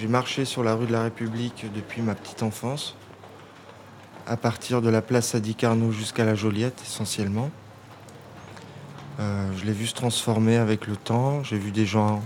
[0.00, 2.94] J'ai marché sur la rue de la République depuis ma petite enfance,
[4.28, 7.50] à partir de la place Sadi Carnot jusqu'à la Joliette essentiellement.
[9.18, 12.22] Euh, je l'ai vu se transformer avec le temps, j'ai vu des gens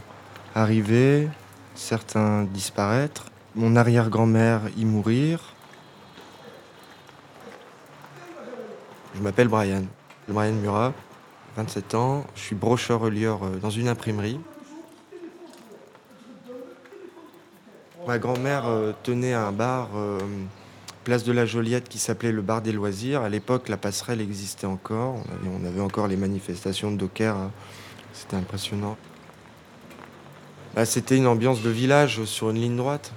[0.55, 1.31] arriver,
[1.75, 5.41] certains disparaître, mon arrière-grand-mère y mourir.
[9.15, 9.85] Je m'appelle Brian,
[10.29, 10.93] Brian Murat,
[11.57, 14.39] 27 ans, je suis brocheur-relieur euh, dans une imprimerie.
[18.07, 20.19] Ma grand-mère euh, tenait un bar euh,
[21.05, 23.23] place de la Joliette qui s'appelait le bar des loisirs.
[23.23, 25.23] À l'époque, la passerelle existait encore.
[25.47, 27.37] On avait, encore les manifestations de Docker.
[27.37, 27.53] Hein.
[28.13, 28.97] C'était impressionnant.
[30.75, 33.13] Bah, c'était une ambiance de village sur une ligne droite.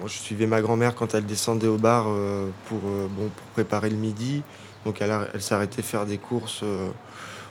[0.00, 3.88] Moi, je suivais ma grand-mère quand elle descendait au bar euh, pour, bon, pour préparer
[3.88, 4.42] le midi.
[4.84, 6.62] Donc elle, s'arrêtait faire des courses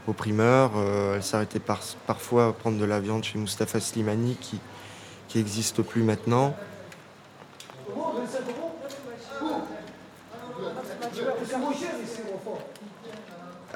[0.08, 0.72] au primeur.
[1.14, 4.62] elle s'arrêtait parfois à prendre de la viande chez Mustapha Slimani qui
[5.36, 6.56] n'existe plus maintenant.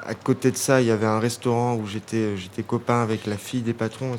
[0.06, 3.62] À côté de ça, il y avait un restaurant où j'étais, copain avec la fille
[3.62, 4.16] des patrons.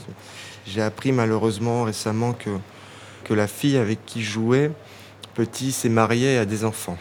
[0.65, 2.51] J'ai appris malheureusement récemment que,
[3.23, 4.71] que la fille avec qui je jouais,
[5.33, 6.97] petit, s'est mariée et a des enfants.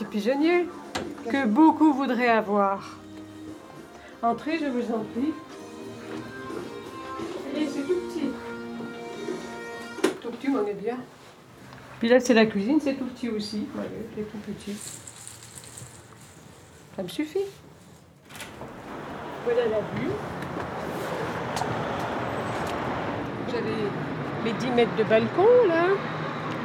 [0.00, 0.66] Petit pigeonnier
[1.30, 2.98] que beaucoup voudraient avoir.
[4.22, 5.32] Entrez, je vous en prie.
[7.54, 8.30] Et c'est tout petit.
[10.22, 10.96] Tout petit, on est bien.
[11.98, 13.66] Puis là, c'est la cuisine, c'est tout petit aussi.
[14.16, 14.76] c'est tout petit.
[16.96, 17.44] Ça me suffit.
[19.44, 20.12] Voilà la vue.
[23.50, 25.88] J'avais mes 10 mètres de balcon, là.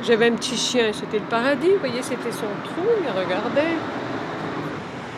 [0.05, 3.75] J'avais un petit chien, c'était le paradis, vous voyez, c'était son trou, il regardait.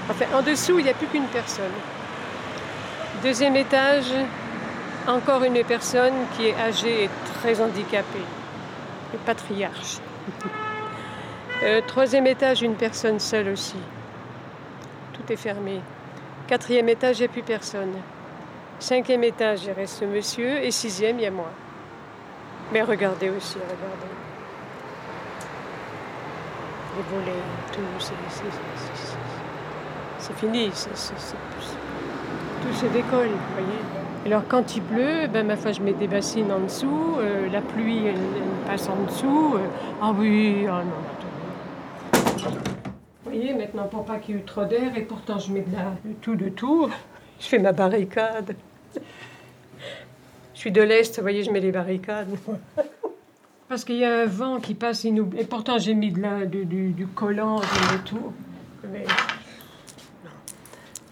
[0.10, 1.66] Enfin, en dessous, il n'y a plus qu'une personne.
[3.22, 4.14] Deuxième étage,
[5.06, 7.10] encore une personne qui est âgée et
[7.40, 8.26] très handicapée,
[9.14, 9.98] le patriarche.
[11.64, 13.78] Euh, troisième étage, une personne seule aussi.
[15.14, 15.82] Tout est fermé.
[16.46, 17.96] Quatrième étage, il n'y a plus personne.
[18.78, 20.64] Cinquième étage, il reste ce monsieur.
[20.64, 21.50] Et sixième, il y a moi.
[22.72, 24.27] Mais regardez aussi, regardez
[26.98, 27.82] les volets, tout,
[30.20, 33.80] c'est fini, tout se décolle, voyez.
[34.26, 37.62] Alors quand il pleut, ben, ma foi, je mets des bassines en dessous, euh, la
[37.62, 38.18] pluie, elle,
[38.66, 39.56] passe en dessous.
[39.56, 39.68] Euh,
[40.02, 40.92] ah oui, ah non.
[43.24, 45.72] Vous voyez, maintenant, pour pas qu'il y ait trop d'air, et pourtant je mets de,
[45.74, 46.90] la, tout de tout,
[47.40, 48.56] je fais ma barricade.
[50.54, 52.36] Je suis de l'Est, vous voyez, je mets les barricades.
[53.70, 55.06] Parce qu'il y a un vent qui passe.
[55.06, 55.14] Et
[55.50, 58.34] pourtant, j'ai mis la, du, du, collant et tout.
[58.92, 59.06] Mais...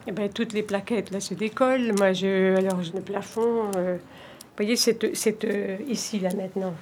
[0.07, 1.93] Eh ben, toutes les plaquettes, là, se décollent.
[1.97, 3.71] Moi, je, alors, je le plafond.
[3.75, 5.03] Euh, vous voyez, c'est
[5.43, 6.73] euh, ici, là, maintenant.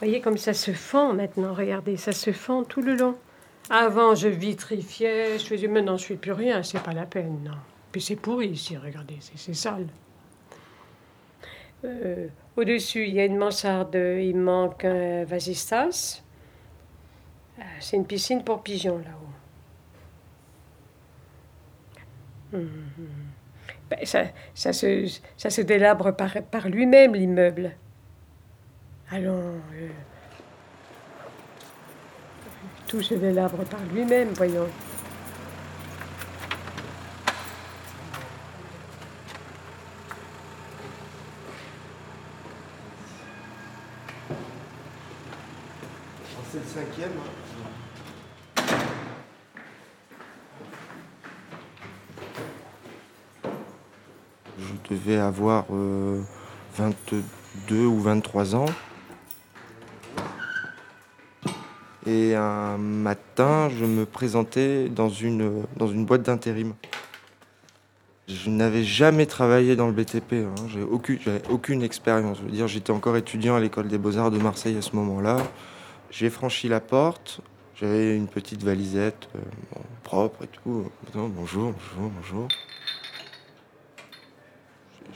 [0.00, 3.16] Vous voyez comme ça se fend maintenant, regardez, ça se fend tout le long.
[3.68, 7.40] Avant, je vitrifiais, je faisais, maintenant, je ne fais plus rien, c'est pas la peine,
[7.44, 7.58] non.
[7.92, 9.86] Puis c'est pourri ici, regardez, c'est sale.
[11.84, 16.22] Euh, au-dessus, il y a une mansarde, il manque un vasistas.
[17.58, 19.30] Euh, c'est une piscine pour pigeons là-haut.
[22.58, 22.90] Mhm.
[23.88, 24.24] Ben, ça,
[24.54, 25.06] ça, se,
[25.36, 27.72] ça se délabre par, par lui-même, l'immeuble.
[29.10, 29.60] Allons.
[29.74, 29.88] Euh,
[32.86, 34.68] tout se délabre par lui-même, voyons.
[46.70, 47.10] cinquième.
[54.58, 55.66] Je devais avoir
[56.76, 57.22] 22
[57.70, 58.66] euh, ou 23 ans.
[62.06, 66.74] Et un matin, je me présentais dans une, dans une boîte d'intérim.
[68.26, 70.54] Je n'avais jamais travaillé dans le BTP, hein.
[70.68, 70.86] j'avais
[71.48, 72.38] aucune, expérience.
[72.66, 75.38] J'étais encore étudiant à l'école des beaux-arts de Marseille à ce moment-là.
[76.10, 77.40] J'ai franchi la porte,
[77.76, 79.40] J'avais une petite valisette euh,
[80.02, 80.90] propre et tout.
[81.14, 81.30] bonjour,
[81.72, 82.48] bonjour, bonjour.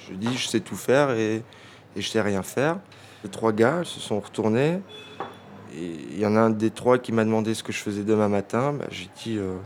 [0.08, 1.42] Je, dis, je sais tout faire et,
[1.96, 2.78] je sais rien faire.
[3.22, 4.80] Les trois gars se sont retournés.
[5.76, 8.02] Et il y en a un des trois qui m'a demandé ce que je faisais
[8.02, 8.72] demain matin.
[8.72, 9.56] Bah, J'ai dit, euh,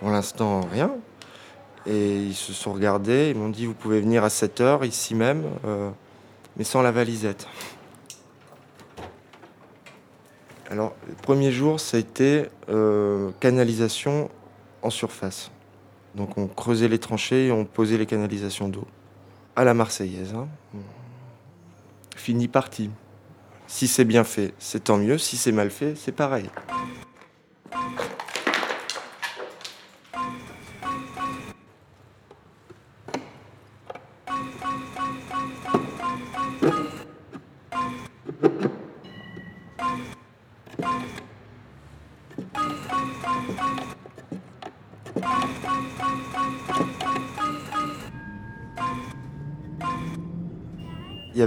[0.00, 0.92] pour l'instant, rien.
[1.86, 3.30] Et ils se sont regardés.
[3.30, 5.90] Ils m'ont dit, vous pouvez venir à 7 heures ici même, euh,
[6.56, 7.46] mais sans la valisette.
[10.70, 14.30] Alors, le premier jour, ça a été euh, canalisation
[14.82, 15.50] en surface.
[16.14, 18.86] Donc, on creusait les tranchées et on posait les canalisations d'eau.
[19.58, 20.34] À la Marseillaise.
[20.36, 20.46] Hein.
[22.14, 22.90] Fini parti.
[23.66, 25.18] Si c'est bien fait, c'est tant mieux.
[25.18, 26.48] Si c'est mal fait, c'est pareil.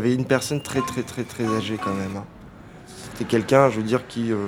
[0.01, 2.18] Avait une personne très très très très âgée quand même.
[2.18, 2.25] Hein.
[2.88, 4.48] C'était quelqu'un, je veux dire, qui, euh,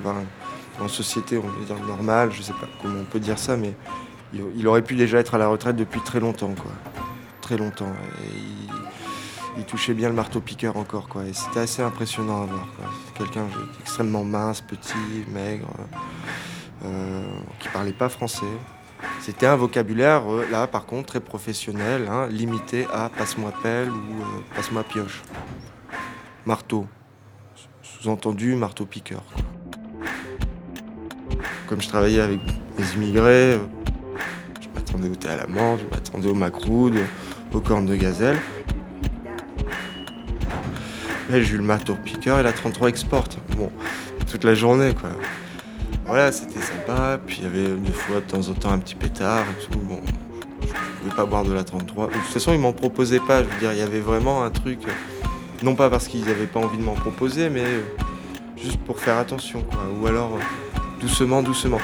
[0.79, 3.75] en société, on va dire normale, je sais pas comment on peut dire ça, mais
[4.33, 6.71] il, il, aurait pu déjà être à la retraite depuis très longtemps, quoi.
[7.41, 7.91] Très longtemps.
[8.35, 11.23] Il, il, touchait bien le marteau-piqueur encore, quoi.
[11.33, 12.67] C'était assez impressionnant à voir.
[13.15, 13.45] Quelqu'un
[13.81, 15.69] extrêmement mince, petit, maigre,
[16.85, 17.23] euh,
[17.59, 18.45] qui parlait pas français.
[19.21, 24.21] C'était un vocabulaire, euh, là, par contre, très professionnel, hein, limité à passe-moi pelle ou
[24.21, 25.21] euh, passe-moi pioche.
[26.45, 26.87] Marteau.
[27.81, 29.23] Sous-entendu, marteau-piqueur.
[31.67, 32.39] Comme je travaillais avec
[32.77, 33.59] des immigrés, euh,
[34.61, 36.97] je m'attendais au thé à la menthe, je m'attendais au macroude,
[37.53, 38.37] aux cornes de gazelle.
[41.29, 43.29] J'ai eu le marteau-piqueur et la 33 Export.
[43.57, 43.71] Bon,
[44.29, 45.11] toute la journée, quoi
[46.13, 47.19] voilà, c'était sympa.
[47.25, 49.79] Puis il y avait des fois de temps en temps un petit pétard et tout.
[49.79, 49.99] Bon,
[50.61, 52.05] je ne pouvais pas boire de la 33.
[52.05, 53.41] De toute façon, ils m'en proposaient pas.
[53.41, 54.81] Je veux dire, il y avait vraiment un truc.
[55.63, 57.65] Non pas parce qu'ils n'avaient pas envie de m'en proposer, mais
[58.57, 59.65] juste pour faire attention.
[59.99, 60.37] Ou alors
[61.01, 61.79] doucement, doucement.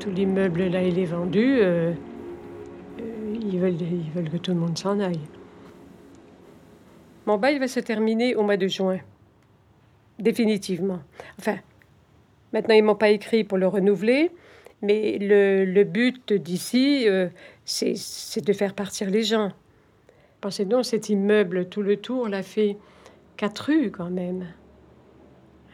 [0.00, 1.58] Tout l'immeuble là, il est vendu.
[1.60, 1.92] Euh,
[2.98, 5.20] euh, ils, veulent, ils veulent que tout le monde s'en aille.
[7.26, 8.98] Mon bail va se terminer au mois de juin.
[10.18, 11.00] Définitivement.
[11.38, 11.56] Enfin,
[12.52, 14.30] maintenant, ils m'ont pas écrit pour le renouveler,
[14.82, 17.28] mais le, le but d'ici, euh,
[17.64, 19.52] c'est de faire partir les gens.
[20.40, 22.76] Pensez donc, cet immeuble, tout le tour, l'a fait
[23.36, 24.46] quatre rues quand même.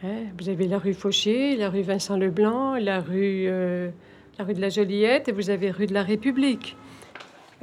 [0.03, 0.23] Hein?
[0.39, 3.89] Vous avez la rue Fauché, la rue Vincent Leblanc, la rue, euh,
[4.39, 6.77] la rue de la Joliette et vous avez rue de la République.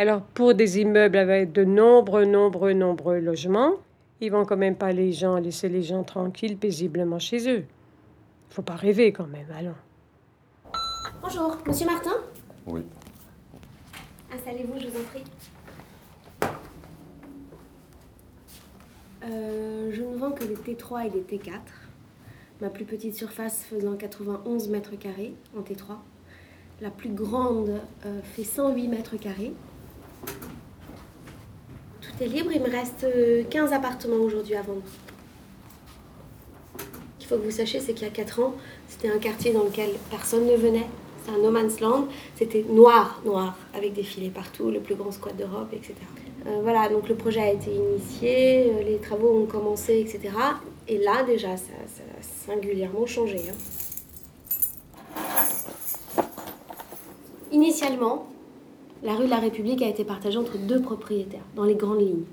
[0.00, 3.72] Alors, pour des immeubles avec de nombreux, nombreux, nombreux logements,
[4.20, 7.64] ils vont quand même pas les gens laisser les gens tranquilles, paisiblement chez eux.
[8.48, 9.74] Faut pas rêver quand même, allons.
[11.20, 12.12] Bonjour, monsieur Martin
[12.68, 12.82] Oui.
[14.32, 15.24] Installez-vous, je vous en prie.
[19.24, 21.58] Euh, je ne vends que des T3 et des T4.
[22.60, 25.96] Ma plus petite surface faisant 91 mètres carrés en T3.
[26.80, 29.54] La plus grande euh, fait 108 mètres carrés
[32.00, 33.06] tout est libre, il me reste
[33.50, 34.82] 15 appartements aujourd'hui à vendre.
[36.78, 36.84] Ce
[37.18, 38.54] qu'il faut que vous sachiez, c'est qu'il y a 4 ans,
[38.88, 40.86] c'était un quartier dans lequel personne ne venait.
[41.24, 42.08] C'est un no man's land.
[42.36, 45.94] C'était noir, noir, avec des filets partout, le plus grand squat d'Europe, etc.
[46.46, 50.34] Euh, voilà, donc le projet a été initié, euh, les travaux ont commencé, etc.
[50.86, 53.42] Et là, déjà, ça, ça a singulièrement changé.
[53.50, 53.54] Hein.
[57.52, 58.26] Initialement,
[59.02, 62.24] la rue de la République a été partagée entre deux propriétaires, dans les grandes lignes.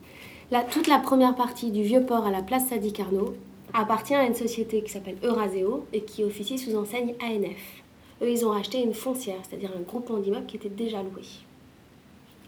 [0.72, 3.34] Toute la première partie du vieux port à la place Sadi Carnot
[3.74, 7.84] appartient à une société qui s'appelle Euraseo et qui officie sous enseigne ANF.
[8.22, 11.24] Eux, ils ont racheté une foncière, c'est-à-dire un groupement d'immeubles qui était déjà loué.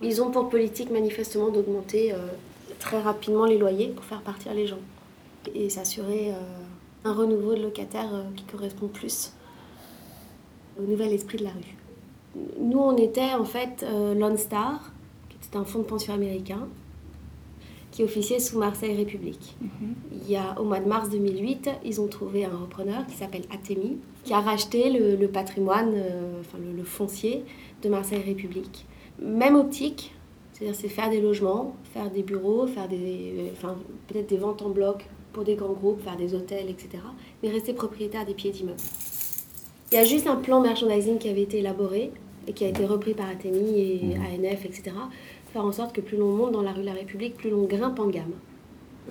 [0.01, 2.17] Ils ont pour politique manifestement d'augmenter euh,
[2.79, 4.79] très rapidement les loyers pour faire partir les gens
[5.53, 6.39] et s'assurer euh,
[7.03, 9.33] un renouveau de locataires euh, qui correspond plus
[10.79, 11.86] au nouvel esprit de la rue
[12.59, 14.91] nous, on était en fait euh, Lone Star,
[15.29, 16.67] qui était un fonds de pension américain,
[17.91, 19.55] qui officiait sous Marseille République.
[19.61, 19.95] Mhm.
[20.11, 23.43] Il y a, au mois de mars 2008, ils ont trouvé un repreneur qui s'appelle
[23.51, 27.43] Atemi, qui a racheté le, patrimoine, euh, enfin le, foncier
[27.81, 28.85] de Marseille République.
[29.19, 30.13] Même optique,
[30.53, 33.75] c'est-à-dire c'est faire des logements, faire des bureaux, faire des, euh, enfin,
[34.07, 36.89] peut-être des ventes en bloc pour des grands groupes, faire des hôtels, etc.
[37.41, 38.77] Mais rester propriétaire des pieds d'immeubles.
[39.91, 42.11] Il y a juste un plan merchandising qui avait été élaboré
[42.47, 44.45] et qui a été repris par Atemi et mmh.
[44.45, 44.91] ANF, etc.
[45.53, 47.65] Faire en sorte que plus l'on monte dans la rue de la République, plus l'on
[47.65, 48.33] grimpe en gamme.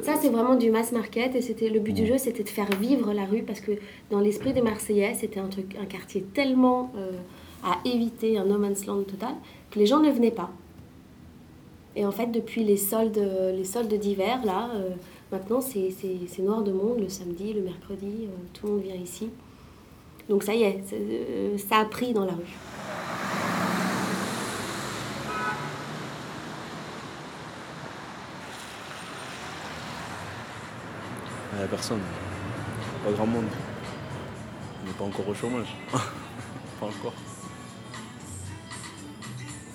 [0.03, 2.69] Ça, c'est vraiment du mass market et c'était le but du jeu, c'était de faire
[2.79, 3.73] vivre la rue parce que
[4.11, 7.13] dans l'esprit des Marseillais, c'était un truc, un quartier tellement euh,
[7.65, 9.35] à éviter, un no man's land total,
[9.71, 10.51] que les gens ne venaient pas.
[11.97, 13.19] Et en fait, depuis les soldes,
[13.55, 14.91] les soldes d'hiver, là, euh,
[15.33, 15.91] maintenant c'est
[16.41, 19.31] noir de monde le samedi, le mercredi, euh, tout le monde vient ici.
[20.29, 22.55] Donc ça y est, euh, ça a pris dans la rue.
[31.67, 32.01] Il n'y a personne.
[33.05, 33.47] Pas grand monde.
[34.83, 35.67] On n'est pas encore au chômage.
[35.93, 37.13] pas encore.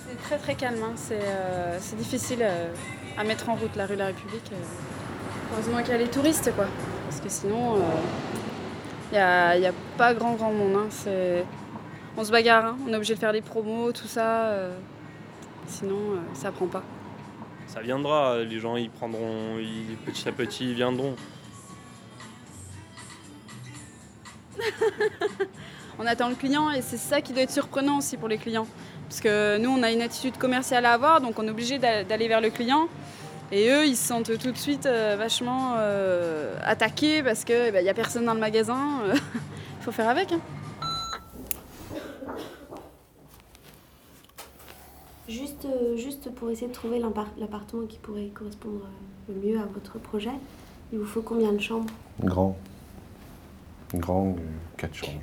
[0.07, 0.93] C'est très très calme, hein.
[0.95, 2.71] c'est euh, c'est difficile euh,
[3.17, 4.49] à mettre en route la rue de la République.
[4.53, 4.55] euh.
[5.53, 6.65] Heureusement qu'il y a les touristes quoi,
[7.09, 7.75] parce que sinon
[9.11, 10.75] il n'y a, y a pas grand grand monde.
[10.77, 10.87] hein.
[10.89, 11.43] C'est-
[12.15, 12.77] On se bagarre, hein.
[12.87, 14.73] on est obligé de faire des promos, tout ça, euh,
[15.67, 16.83] sinon euh, ça prend pas.
[17.67, 21.15] Ça viendra, les gens ils prendront, ils- petit à petit ils viendront.
[25.99, 28.67] On attend le client et c'est ça qui doit être surprenant aussi pour les clients.
[29.07, 32.03] Parce que nous, on a une attitude commerciale à avoir, donc on est obligé d'a-
[32.03, 32.87] d'aller vers le client.
[33.51, 37.89] Et eux, ils se sentent tout de suite euh, vachement euh, attaqués parce qu'il n'y
[37.89, 38.79] a personne dans le magasin.
[39.13, 39.19] Il
[39.83, 40.31] faut faire avec.
[40.31, 40.39] hein.
[45.27, 48.81] Juste, euh, juste pour essayer de trouver l'appart- l'appartement qui pourrait correspondre
[49.29, 50.31] euh, le mieux à votre projet,
[50.91, 51.91] il vous faut combien de chambres?
[52.21, 52.57] Grand.
[53.93, 54.35] Grand,
[54.77, 55.19] quatre chambres.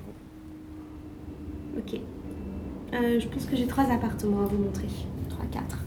[1.77, 2.01] Ok.
[2.95, 4.89] Euh, je pense que j'ai trois appartements à vous montrer.
[5.31, 5.79] Trois, quatre.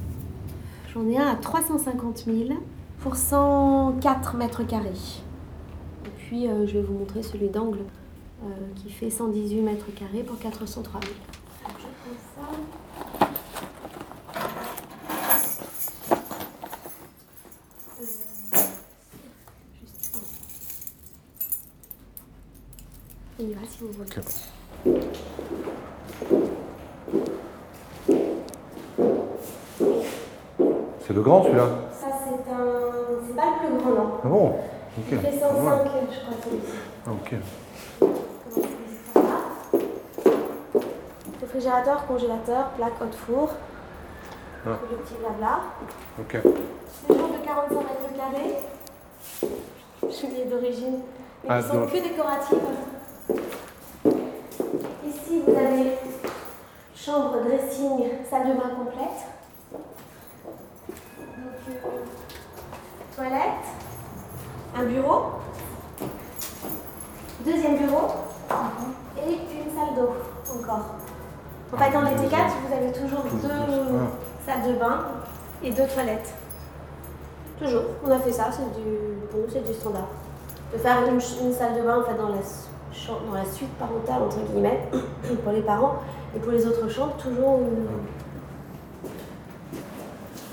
[0.93, 2.59] J'en ai un à 350 000
[2.99, 4.89] pour 104 mètres carrés.
[6.05, 7.79] Et puis euh, je vais vous montrer celui d'angle
[8.43, 11.13] euh, qui fait 118 mètres carrés pour 403 000.
[11.13, 12.49] Donc, je prends ça.
[18.01, 18.05] Euh,
[19.79, 20.21] juste un.
[23.43, 24.07] On si vous voulez.
[24.17, 25.31] Ok.
[31.05, 31.65] C'est le grand celui-là
[31.99, 32.67] Ça, c'est un.
[33.27, 34.11] C'est pas le plus grand, non.
[34.23, 34.45] Ah bon
[34.97, 35.07] Ok.
[35.11, 35.81] Il fait 105, Ouais.
[36.11, 36.73] je crois, celui-ci.
[37.07, 37.35] Ah, ok.
[41.41, 43.49] Réfrigérateur, congélateur, plaque, haute four.
[44.65, 44.69] Ah.
[44.91, 45.59] Le petit blabla.
[46.19, 46.37] Ok.
[47.07, 48.55] Séjour de 45 mètres carrés.
[50.11, 50.99] Cheminée d'origine.
[51.43, 52.57] Mais Ah, qui sont donc- que décoratives.
[57.11, 59.27] Chambre, dressing, salle de bain complète.
[59.73, 59.81] Donc,
[61.69, 61.89] euh,
[63.15, 63.65] toilette,
[64.77, 65.21] un bureau,
[67.45, 68.07] deuxième bureau
[69.17, 70.13] et une salle d'eau
[70.59, 70.85] encore.
[71.73, 74.45] En fait, dans les T4, vous avez toujours deux Ah.
[74.45, 74.99] salles de bain
[75.63, 76.33] et deux toilettes.
[77.59, 77.83] Toujours.
[78.05, 78.87] On a fait ça, c'est du,
[79.29, 80.07] pour nous, c'est du standard.
[80.73, 84.23] De faire une, une salle de bain en fait, dans, la, dans la suite parentale,
[84.23, 84.87] entre guillemets,
[85.43, 85.95] pour les parents,
[86.35, 87.87] et pour les autres chambres, toujours une...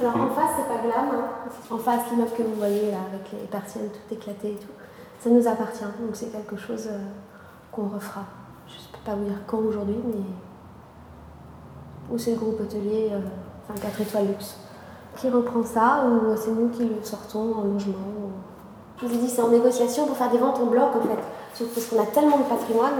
[0.00, 1.06] Alors en face, c'est pas glam.
[1.12, 1.24] hein.
[1.70, 4.68] En face, l'immeuble que vous voyez là, avec les persiennes toutes éclatées et tout,
[5.20, 5.82] ça nous appartient.
[6.00, 6.98] Donc c'est quelque chose euh,
[7.72, 8.22] qu'on refera.
[8.68, 10.22] Je ne peux pas vous dire quand aujourd'hui, mais.
[12.14, 13.18] Ou c'est le groupe hôtelier, euh,
[13.68, 14.56] enfin 4 étoiles luxe,
[15.16, 17.94] qui reprend ça, ou c'est nous qui le sortons en logement.
[18.22, 18.30] ou-
[19.00, 21.18] Je vous ai dit, c'est en négociation pour faire des ventes en bloc en fait.
[21.54, 22.94] Surtout parce qu'on a tellement de patrimoine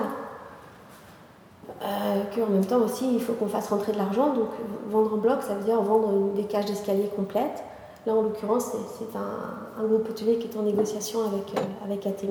[1.88, 4.34] euh, qu'en même temps aussi, il faut qu'on fasse rentrer de l'argent.
[4.34, 4.48] Donc
[4.88, 7.64] vendre en bloc, ça veut dire vendre des cages d'escalier complètes.
[8.06, 12.06] Là, en l'occurrence, c'est un, un groupe hôtelier qui est en négociation avec, euh, avec.
[12.06, 12.24] Alors,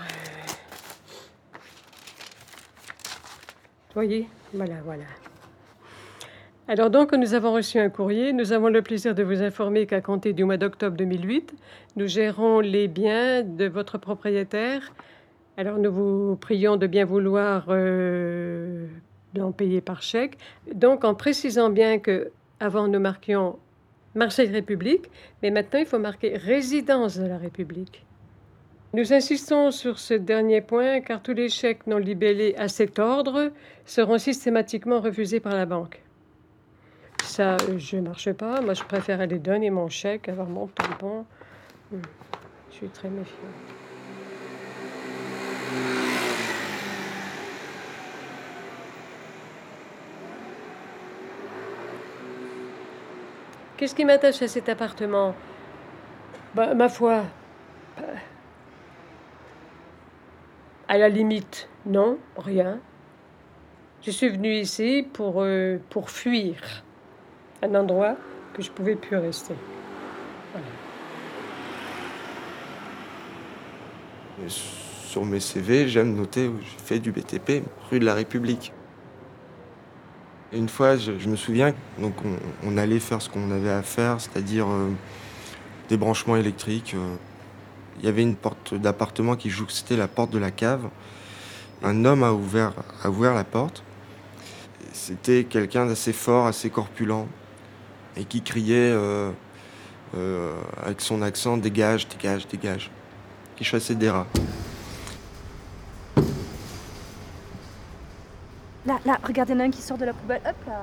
[0.00, 0.48] euh,
[3.94, 5.04] voyez, voilà, voilà.
[6.68, 8.32] Alors donc, nous avons reçu un courrier.
[8.32, 11.54] Nous avons le plaisir de vous informer qu'à compter du mois d'octobre 2008,
[11.96, 14.92] nous gérons les biens de votre propriétaire.
[15.58, 18.86] Alors nous vous prions de bien vouloir euh,
[19.34, 20.38] d'en payer par chèque.
[20.72, 23.58] Donc en précisant bien que avant nous marquions
[24.14, 25.10] Marseille République,
[25.42, 28.06] mais maintenant il faut marquer résidence de la République.
[28.94, 33.50] Nous insistons sur ce dernier point car tous les chèques non libellés à cet ordre
[33.84, 36.04] seront systématiquement refusés par la banque.
[37.24, 38.60] Ça, euh, je ne marche pas.
[38.60, 41.26] Moi, je préfère aller donner mon chèque, avoir mon tampon.
[41.90, 41.96] Hmm,
[42.70, 43.77] Je suis très méfiante.
[53.78, 55.36] Qu'est-ce qui m'attache à cet appartement?
[56.52, 57.22] Bah, ma foi,
[57.96, 58.02] bah,
[60.88, 62.80] à la limite, non, rien.
[64.02, 66.82] Je suis venue ici pour, euh, pour fuir
[67.62, 68.16] un endroit
[68.52, 69.54] que je pouvais plus rester.
[74.48, 78.72] Sur mes CV, j'aime noter où j'ai fait du BTP, rue de la République.
[80.52, 82.14] Une fois, je, me souviens, donc
[82.64, 84.90] on, allait faire ce qu'on avait à faire, c'est-à-dire euh,
[85.90, 86.94] des branchements électriques.
[86.94, 87.16] euh.
[87.98, 90.88] Il y avait une porte d'appartement qui jouxtait la porte de la cave.
[91.82, 93.82] Un homme a ouvert, a ouvert la porte.
[94.92, 97.26] C'était quelqu'un d'assez fort, assez corpulent,
[98.16, 99.30] et qui criait euh,
[100.16, 102.90] euh, avec son accent Dégage, dégage, dégage,
[103.56, 104.26] qui chassait des rats.
[108.88, 110.40] Là, là, regardez, il y en a un qui sort de la poubelle.
[110.46, 110.82] Hop là.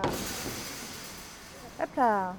[1.82, 2.36] Hop là.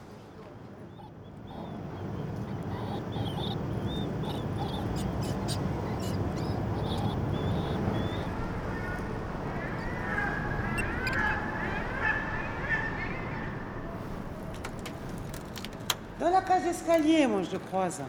[16.20, 18.02] Dans la cage d'escalier, moi, je le croise.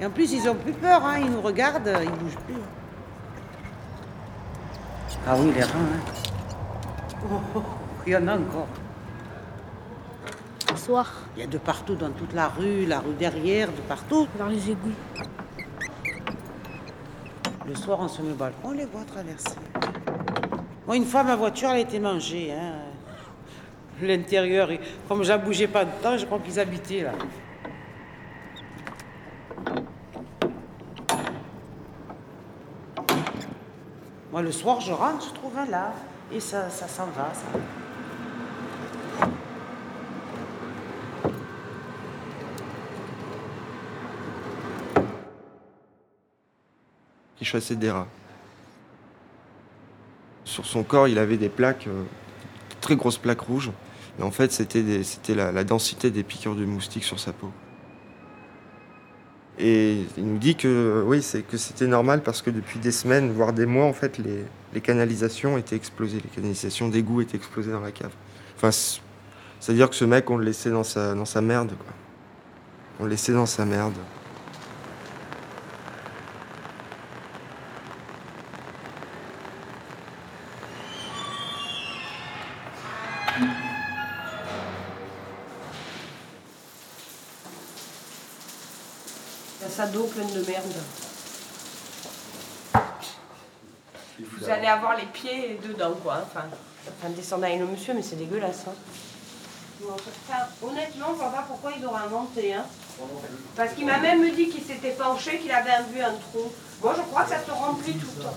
[0.00, 1.18] Et en plus, ils ont plus peur, hein.
[1.20, 2.83] Ils nous regardent, ils bougent plus.
[5.26, 5.68] Ah oui, les hein.
[7.32, 7.62] Oh, oh,
[8.06, 8.68] il y en a encore.
[10.68, 11.14] Bonsoir.
[11.34, 14.28] Il y a de partout, dans toute la rue, la rue derrière, de partout.
[14.38, 14.92] Dans les égouts.
[17.66, 19.56] Le soir, on se met au balcon, on les voit traverser.
[20.86, 22.52] Moi, une fois, ma voiture, elle a été mangée.
[22.52, 22.74] Hein.
[24.02, 24.68] L'intérieur,
[25.08, 27.12] comme je ne bougeais pas de temps, je crois qu'ils habitaient là.
[34.34, 35.94] Moi, le soir, je rentre, je trouve un là.
[36.32, 37.60] Et ça, ça s'en va, ça.
[47.36, 48.08] qui chassait des rats.
[50.44, 52.02] Sur son corps, il avait des plaques, euh,
[52.80, 53.70] très grosses plaques rouges.
[54.18, 54.82] Et en fait, c'était
[55.28, 57.52] la, la densité des piqûres de moustiques sur sa peau.
[59.58, 63.30] Et il nous dit que oui, c'est que c'était normal parce que depuis des semaines,
[63.32, 67.80] voire des mois, en fait, les, canalisations étaient explosées, les canalisations d'égout étaient explosées dans
[67.80, 68.10] la cave.
[69.60, 71.72] C'est-à-dire que ce mec, on le laissait dans sa, dans sa merde.
[72.98, 73.94] On le laissait dans sa merde.
[89.60, 90.74] Il y a sa dos pleine de merde.
[94.18, 96.18] Vous allez avoir les pieds dedans, quoi.
[96.24, 96.44] Enfin,
[96.86, 98.64] enfin descendre avec le monsieur, mais c'est dégueulasse.
[98.68, 98.74] Hein.
[99.82, 102.54] Enfin, honnêtement, je vois pas pourquoi ils auraient inventé.
[102.54, 102.64] Hein.
[103.56, 106.52] Parce qu'il m'a même dit qu'il s'était penché, qu'il avait vu un trou.
[106.82, 108.36] Moi, je crois que ça se remplit tout le temps.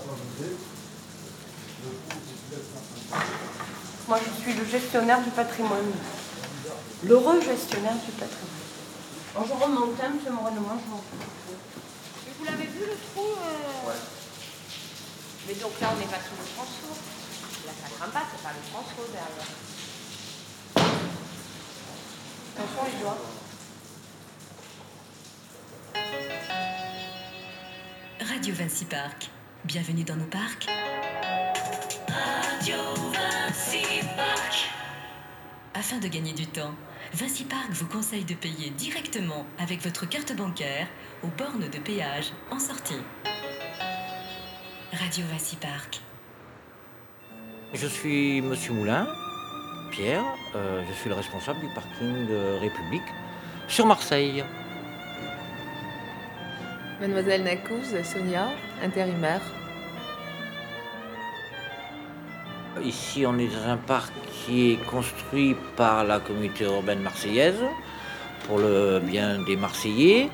[4.08, 5.92] Moi, je suis le gestionnaire du patrimoine.
[7.04, 8.47] L'heureux gestionnaire du patrimoine.
[9.34, 11.56] Quand je remonte, hein, monsieur Moreno, moi, je m'en fous.
[12.26, 13.92] Mais vous l'avez vu, le trou euh
[15.46, 16.88] Mais donc là, on n'est pas sous le transfo.
[17.66, 19.48] Là, ça craint pas, c'est pas le transfo derrière.
[22.56, 23.18] Attention les doigts.
[28.20, 29.30] Radio Vinci Park.
[29.64, 30.66] Bienvenue dans nos parcs.
[32.08, 32.76] Radio
[33.12, 34.70] Vinci Park.
[35.74, 36.74] Afin de gagner du temps,
[37.14, 40.86] Vinci Park vous conseille de payer directement avec votre carte bancaire
[41.22, 43.00] aux bornes de péage en sortie.
[44.92, 46.00] Radio Vinci Park.
[47.74, 49.06] Je suis Monsieur Moulin,
[49.90, 50.24] Pierre.
[50.54, 53.02] euh, je suis le responsable du parking euh, République
[53.68, 54.44] sur Marseille.
[57.00, 58.48] Mademoiselle Nacouze, Sonia,
[58.82, 59.42] intérimaire.
[62.84, 67.62] Ici, on est dans un parc qui est construit par la communauté urbaine marseillaise
[68.46, 70.30] pour le bien des Marseillais.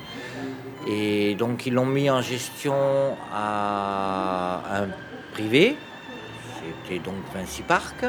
[0.86, 4.88] Et donc, ils l'ont mis en gestion à un
[5.32, 5.76] privé.
[6.86, 8.04] C'était donc Vinci Park.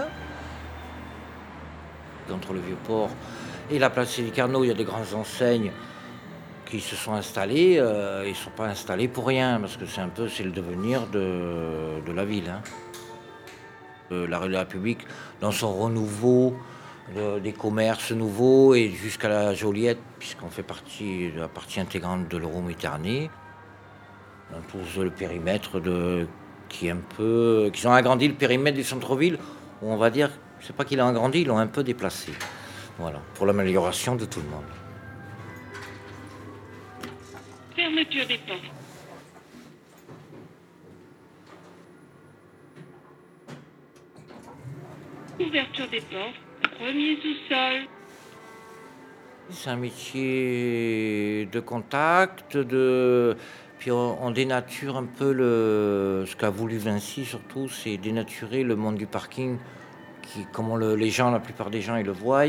[2.31, 3.09] Entre le Vieux-Port
[3.71, 5.71] et la place des Carnot, il y a des grandes enseignes
[6.65, 7.77] qui se sont installées.
[7.79, 10.51] euh, ils ne sont pas installés pour rien, parce que c'est un peu c'est le
[10.51, 12.49] devenir de, de la ville.
[12.49, 12.61] hein.
[14.11, 14.99] Euh, la rue de la République,
[15.41, 16.55] dans son renouveau,
[17.17, 22.27] euh, des commerces nouveaux et jusqu'à la Joliette, puisqu'on fait partie de la partie intégrante
[22.27, 23.31] de l'Euroméditerranée.
[24.55, 25.81] On trouve le périmètre
[26.69, 27.71] qui est un peu.
[27.73, 29.39] qui ont agrandi le périmètre du centre-ville,
[29.81, 30.29] où on va dire,
[30.61, 32.31] c'est pas qu'il a agrandi, ils l'ont un peu déplacé.
[32.99, 34.63] Voilà, pour l'amélioration de tout le monde.
[37.75, 38.74] Fermeture des portes.
[45.39, 46.77] Ouverture des portes.
[46.79, 47.87] Premier sous-sol.
[49.49, 53.35] C'est un métier de contact, de...
[53.77, 58.95] Puis on, dénature un peu le, ce qu'a voulu Vinci surtout, c'est dénaturer le monde
[58.95, 59.57] du parking
[60.23, 62.45] qui, comme les gens, la plupart des gens, ils le voient,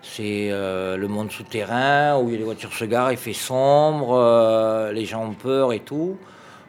[0.00, 5.04] c'est euh, le monde souterrain où les voitures se garent, il fait sombre, euh, les
[5.04, 6.16] gens ont peur et tout.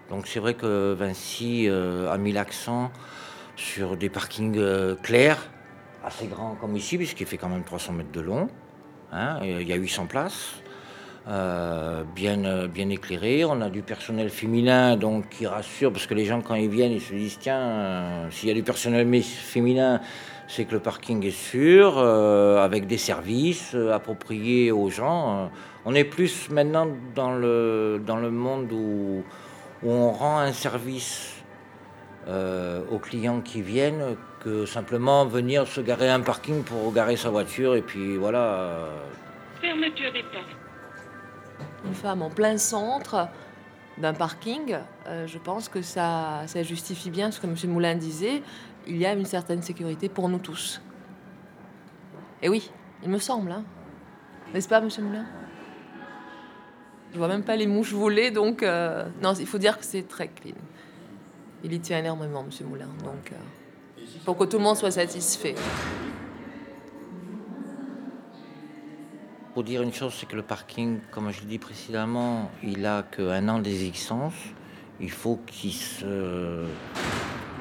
[0.10, 2.92] Donc c'est vrai que Vinci euh, a mis l'accent
[3.56, 4.62] sur des parkings
[5.02, 5.50] clairs,
[6.06, 8.48] assez grands comme ici, puisqu'il fait quand même 300 mètres de long.
[9.12, 10.62] hein, il y a 800 places.
[11.28, 13.46] euh, bien, euh, bien éclairés.
[13.46, 16.92] On a du personnel féminin donc qui rassure parce que les gens quand ils viennent
[16.94, 20.02] ils se disent tiens euh, s'il y a du personnel féminin
[20.48, 25.52] c'est que le parking est sûr avec des services appropriés aux gens.
[25.86, 29.24] On est plus maintenant dans le, dans le monde où,
[29.84, 31.36] où on rend un service
[32.28, 37.30] aux clients qui viennent que simplement venir se garer à un parking pour garer sa
[37.30, 38.90] voiture et puis voilà.
[39.62, 40.46] Fermeture des portes.
[41.86, 43.28] Une femme en plein centre
[43.98, 47.56] d'un parking, euh, je pense que ça, ça justifie bien ce que M.
[47.72, 48.42] Moulin disait.
[48.88, 50.82] Il y a une certaine sécurité pour nous tous.
[52.42, 52.72] Et oui,
[53.04, 53.52] il me semble.
[53.52, 53.64] hein.
[54.54, 54.90] N'est-ce pas, M.
[55.02, 55.26] Moulin?
[57.12, 60.08] Je vois même pas les mouches voler, donc euh, non, il faut dire que c'est
[60.08, 60.56] très clean.
[61.64, 62.68] Il y tient énormément, M.
[62.68, 62.88] Moulin.
[63.04, 63.36] Donc, euh,
[64.30, 65.56] pour que tout le monde soit satisfait.
[69.56, 73.02] Pour dire une chose, c'est que le parking, comme je l'ai dit précédemment, il a
[73.02, 74.36] qu'un an d'existence.
[75.00, 76.64] Il faut qu'il se...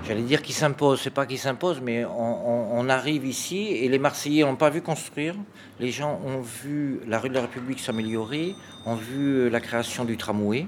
[0.06, 4.42] J'allais dire qu'il s'impose, c'est pas qu'il s'impose, mais on, arrive ici et les Marseillais
[4.42, 5.36] n'ont pas vu construire.
[5.80, 8.54] Les gens ont vu la rue de la République s'améliorer,
[8.84, 10.66] ont vu la création du tramway,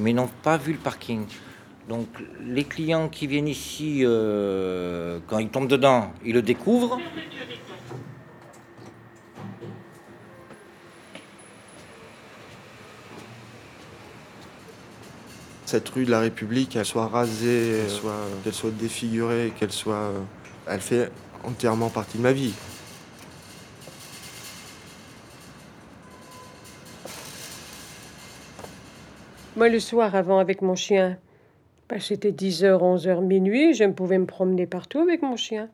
[0.00, 1.26] mais n'ont pas vu le parking.
[1.88, 2.08] Donc
[2.40, 6.98] les clients qui viennent ici, euh, quand ils tombent dedans, ils le découvrent.
[15.66, 20.12] Cette rue de la République, elle soit rasée, qu'elle soit, qu'elle soit défigurée, qu'elle soit.
[20.66, 21.10] Elle fait
[21.42, 22.54] entièrement partie de ma vie.
[29.56, 31.18] Moi, le soir, avant, avec mon chien,
[31.88, 35.68] bah, c'était 10h, 11h, minuit, je pouvais me promener partout avec mon chien.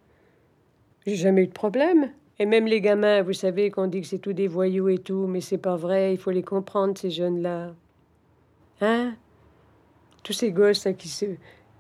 [1.07, 2.11] J'ai jamais eu de problème.
[2.39, 5.27] Et même les gamins, vous savez qu'on dit que c'est tous des voyous et tout,
[5.27, 7.75] mais c'est pas vrai, il faut les comprendre, ces jeunes-là.
[8.81, 9.15] Hein?
[10.23, 11.27] Tous ces gosses là, qui se...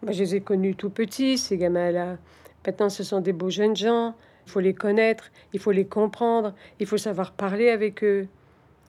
[0.03, 2.19] Moi, je les ai connus tout petits, ces gamins-là.
[2.67, 4.15] Maintenant, ce sont des beaux jeunes gens.
[4.47, 8.27] Il faut les connaître, il faut les comprendre, il faut savoir parler avec eux.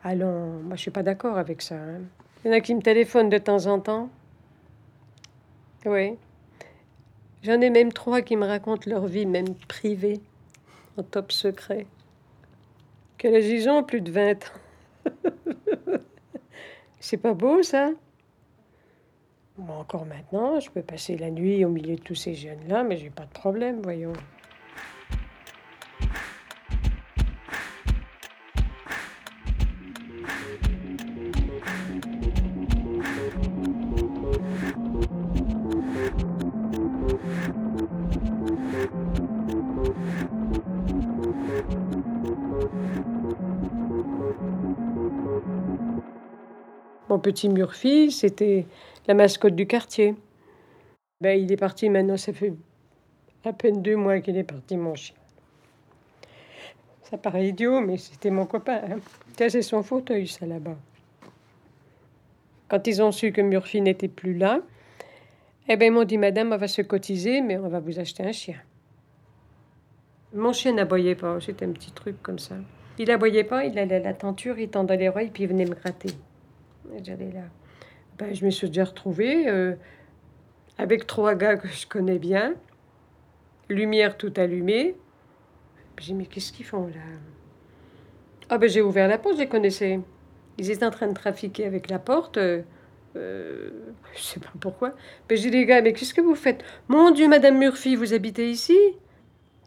[0.04, 1.76] Alors, moi, je suis pas d'accord avec ça.
[1.76, 2.02] hein.
[2.44, 4.10] Il y en a qui me téléphonent de temps en temps.
[5.86, 6.18] Oui.
[7.44, 10.22] J'en ai même trois qui me racontent leur vie, même privée,
[10.98, 11.88] en top secret.
[13.18, 15.10] Quel âge Plus de 20 ans.
[17.00, 17.92] C'est pas beau, ça?
[19.58, 22.98] Moi, encore maintenant, je peux passer la nuit au milieu de tous ces jeunes-là, mais
[22.98, 24.14] j'ai pas de problème, voyons.
[47.22, 48.66] Petit Murphy, c'était
[49.08, 50.16] la mascotte du quartier.
[51.22, 52.54] Ben, il est parti maintenant, ça fait
[53.46, 55.16] à peine deux mois qu'il est parti, mon chien.
[57.04, 58.82] Ça paraît idiot, mais c'était mon copain.
[58.90, 59.00] hein.
[59.38, 60.78] C'est son fauteuil, ça, là-bas.
[62.70, 64.62] Quand ils ont su que Murphy n'était plus là,
[65.68, 68.24] eh ben, ils m'ont dit, Madame, on va se cotiser, mais on va vous acheter
[68.24, 68.58] un chien.
[70.34, 72.56] Mon chien n'aboyait pas, c'était un petit truc comme ça.
[72.98, 75.66] Il aboyait pas, il allait à la tenture, il tendait les oreilles, puis il venait
[75.66, 76.12] me gratter.
[77.04, 77.44] J'allais là.
[78.18, 79.76] Ben, je me suis déjà retrouvée euh,
[80.78, 82.56] avec trois gars que je connais bien,
[83.70, 84.96] lumière tout allumée.
[85.98, 87.02] J'ai dit, mais qu'est-ce qu'ils font là?
[88.50, 90.00] Ah ben j'ai ouvert la porte, je les connaissais.
[90.58, 92.38] Ils étaient en train de trafiquer avec la porte.
[92.38, 92.62] euh,
[93.16, 93.70] euh,
[94.16, 94.96] je sais pas pourquoi.
[95.30, 96.64] Ben, j'ai dit, les gars, mais qu'est-ce que vous faites?
[96.88, 98.78] Mon Dieu, Madame Murphy, vous habitez ici?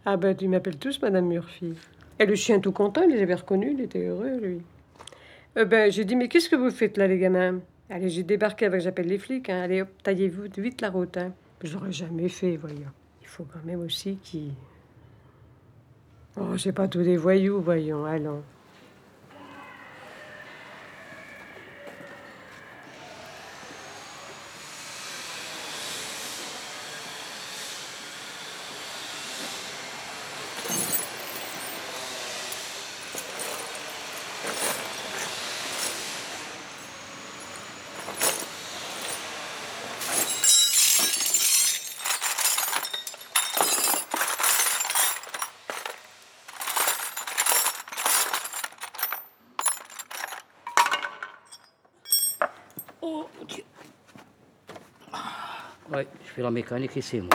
[0.04, 1.74] Ah ben, ils m'appellent tous Madame Murphy.
[2.18, 4.60] Et le chien tout content, il les avait reconnus, il était heureux, lui.
[5.56, 7.60] Euh, ben, j'ai dit, mais qu'est-ce que vous faites là, les gamins?
[7.90, 9.48] Allez, j'ai débarqué avec, j'appelle les flics.
[9.50, 9.62] hein.
[9.62, 11.16] Allez, taillez-vous vite la route.
[11.16, 11.32] Hein.
[11.62, 12.90] Je l'aurais jamais fait, voyons.
[13.20, 14.52] Il faut quand même aussi qu'ils...
[16.36, 18.42] Oh, c'est pas tous des voyous, voyons, allons.
[56.44, 57.30] La mécanique ici, moi.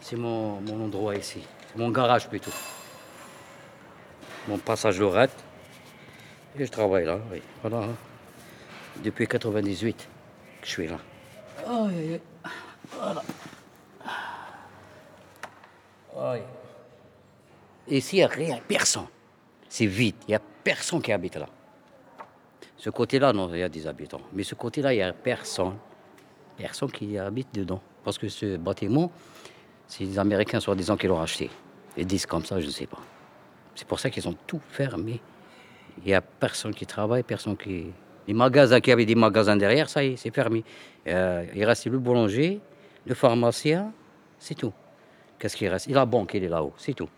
[0.00, 1.42] C'est mon, mon endroit ici.
[1.68, 2.50] C'est mon garage plutôt.
[4.48, 5.36] Mon passage Lorette.
[6.58, 7.42] Et je travaille là, oui.
[7.62, 7.84] Voilà.
[7.86, 7.94] hein.
[9.04, 10.08] Depuis 98
[10.60, 10.98] que je suis là.
[12.92, 13.22] Voilà.
[16.18, 16.42] Aïe.
[17.88, 19.06] Ici, il n'y a rien, personne.
[19.68, 21.46] C'est vide, il n'y a personne qui habite là.
[22.76, 24.20] Ce côté-là, non, il y a des habitants.
[24.32, 25.76] Mais ce côté-là, il n'y a personne.
[26.60, 27.80] Personne qui habite dedans.
[28.04, 29.10] Parce que ce bâtiment,
[29.86, 31.50] c'est les Américains, soi-disant, qui l'ont racheté.
[31.96, 33.00] Ils disent comme ça, je ne sais pas.
[33.74, 35.20] C'est pour ça qu'ils ont tout fermé.
[35.98, 37.86] Il n'y a personne qui travaille, personne qui.
[38.28, 40.62] Les magasins qui avaient des magasins derrière, ça y est, c'est fermé.
[41.06, 42.60] Euh, il reste le boulanger,
[43.06, 43.92] le pharmacien,
[44.38, 44.72] c'est tout.
[45.38, 45.88] Qu'est-ce qui reste?
[45.88, 47.08] Et la banque, elle est là-haut, c'est tout.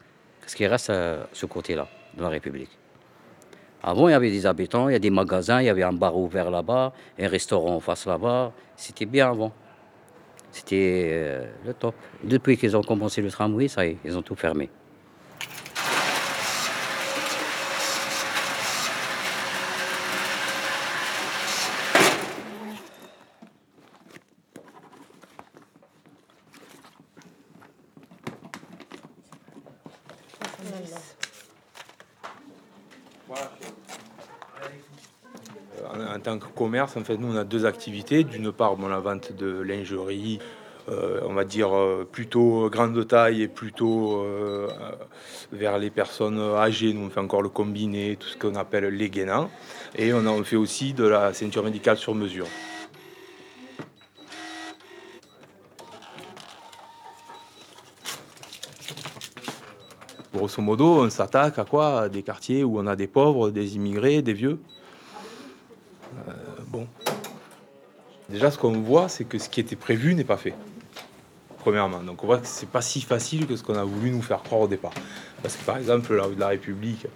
[0.40, 2.70] Qu'est-ce qui reste à ce côté-là, de la République?
[3.84, 5.92] Avant, il y avait des habitants, il y a des magasins, il y avait un
[5.92, 8.52] bar ouvert là-bas, un restaurant en face là-bas.
[8.76, 9.52] C'était bien avant.
[10.52, 11.94] C'était euh, le top.
[12.22, 14.70] Depuis qu'ils ont commencé le tramway, ça y est, ils ont tout fermé.
[35.84, 36.46] En, en tant que
[36.80, 38.24] en fait, nous, on a deux activités.
[38.24, 40.38] D'une part, bon, la vente de lingerie,
[40.88, 44.68] euh, on va dire euh, plutôt grande taille et plutôt euh,
[45.52, 46.92] vers les personnes âgées.
[46.92, 49.50] Nous, on fait encore le combiné, tout ce qu'on appelle les gainants.
[49.96, 52.46] Et on, on fait aussi de la ceinture médicale sur mesure.
[60.34, 62.00] Grosso modo, on s'attaque à quoi?
[62.00, 64.58] À des quartiers où on a des pauvres, des immigrés, des vieux?
[66.26, 66.32] Euh,
[66.66, 66.86] bon.
[68.32, 70.54] Déjà, ce qu'on voit, c'est que ce qui était prévu n'est pas fait.
[71.58, 72.00] Premièrement.
[72.00, 74.42] Donc, on voit que c'est pas si facile que ce qu'on a voulu nous faire
[74.42, 74.92] croire au départ.
[75.42, 77.06] Parce que, par exemple, la rue de la République,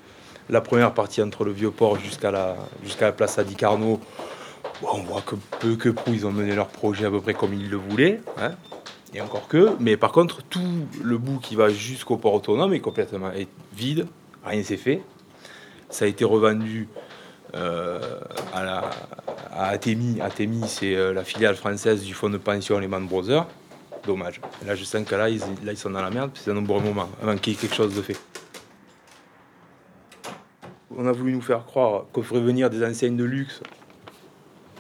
[0.51, 3.99] la première partie entre le Vieux-Port jusqu'à la, jusqu'à la place Sadi Carnot,
[4.83, 7.55] on voit que peu que prou, ils ont mené leur projet à peu près comme
[7.55, 8.21] ils le voulaient.
[8.39, 8.53] hein.
[9.15, 9.71] Et encore que.
[9.81, 13.31] Mais par contre, tout le bout qui va jusqu'au port autonome est complètement
[13.75, 14.07] vide.
[14.45, 15.03] Rien s'est fait.
[15.89, 16.89] Ça a été revendu
[17.55, 18.21] euh,
[18.53, 18.91] à, la,
[19.57, 20.21] à Atemi.
[20.21, 23.47] Atemi, c'est euh, la filiale française du fonds de pension Lehman Brothers.
[24.05, 24.41] Dommage.
[24.65, 25.41] Là, je sens que là, ils,
[25.77, 28.03] sont dans la merde, c'est un nombreux moment, avant qu'il y ait quelque chose de
[28.03, 28.17] fait.
[30.97, 33.61] On a voulu nous faire croire qu'on ferait venir des enseignes de luxe.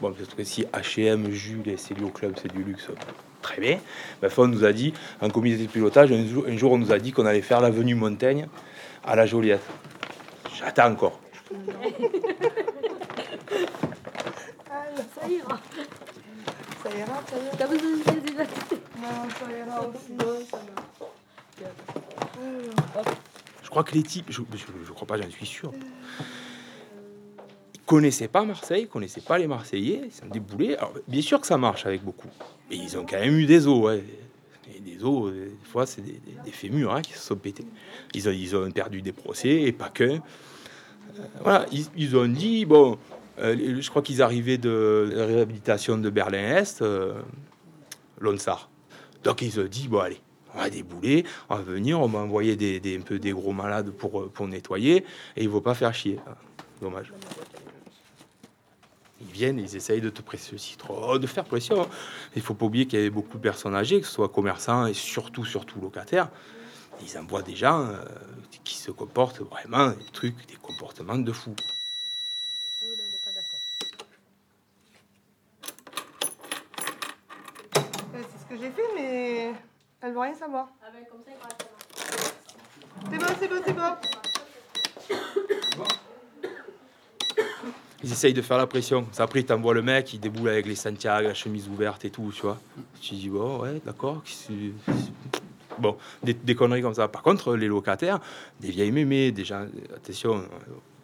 [0.00, 2.88] Bon, peut-être que si H&M, Jules et Célio Club, c'est du luxe,
[3.42, 3.78] très bien.
[4.22, 6.92] Ben, on nous a dit, en comité de pilotage, un jour, un jour, on nous
[6.92, 8.46] a dit qu'on allait faire l'avenue Montaigne
[9.04, 9.64] à la Joliette.
[10.58, 11.20] J'attends encore.
[15.18, 15.60] Ça ira.
[16.82, 17.56] Ça ira, ça ira.
[17.58, 20.48] T'as besoin de des Non, ça ira aussi.
[20.50, 20.56] ça
[22.94, 23.02] va.
[23.62, 25.72] Je crois que les types, je, je, je crois pas, j'en suis sûr.
[27.74, 30.76] Ils connaissaient pas Marseille, ils connaissaient pas les Marseillais, ils sont déboulés.
[30.76, 32.28] Alors, bien sûr que ça marche avec beaucoup.
[32.70, 34.04] Mais ils ont quand même eu des os, ouais.
[34.74, 37.36] Et des os, euh, des fois, c'est des, des, des fémurs hein, qui se sont
[37.36, 37.66] pétés.
[38.14, 40.04] Ils ont, ils ont perdu des procès, et pas que.
[40.04, 40.18] Euh,
[41.40, 42.98] voilà, ils, ils ont dit, bon,
[43.38, 47.14] euh, je crois qu'ils arrivaient de la réhabilitation de Berlin-Est, euh,
[48.20, 48.68] Lonsar.
[49.24, 50.20] Donc ils ont dit, bon, allez,
[50.54, 55.04] on va débouler, on va venir, on va envoyer des, gros malades pour, euh, nettoyer,
[55.36, 56.18] et ils ne vont pas faire chier.
[56.26, 56.36] Ah,
[56.80, 57.12] Dommage.
[59.20, 61.82] Ils viennent, ils essayent de te presser trop, de faire pression.
[61.82, 61.86] hein.
[62.36, 64.86] Il faut pas oublier qu'il y avait beaucoup de personnes âgées, que ce soit commerçants
[64.86, 66.28] et surtout, surtout locataires.
[67.02, 67.96] Ils envoient des gens euh,
[68.64, 71.54] qui se comportent vraiment des trucs, des comportements de fous.
[77.76, 79.52] Euh, C'est ce que j'ai fait, mais
[80.00, 80.68] elle veut rien savoir.
[83.10, 83.82] C'est bon, c'est bon, c'est bon.
[88.02, 89.06] Ils essayent de faire la pression.
[89.12, 92.10] Ça, Après, ils t'envoient le mec, il déboule avec les Santiago, la chemise ouverte et
[92.10, 92.58] tout, tu vois.
[93.00, 94.22] Tu dis, bon, ouais, d'accord.
[95.78, 97.08] Bon, des, des conneries comme ça.
[97.08, 98.20] Par contre, les locataires,
[98.60, 100.44] des vieilles mémées, des gens, attention,